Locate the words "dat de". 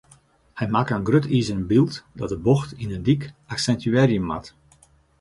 2.19-2.39